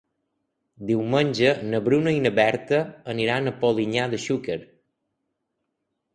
Diumenge 0.91 1.51
na 1.73 1.81
Bruna 1.87 2.13
i 2.15 2.23
na 2.27 2.31
Berta 2.39 2.81
aniran 3.15 3.51
a 3.53 3.55
Polinyà 3.61 4.09
de 4.17 4.23
Xúquer. 4.27 4.59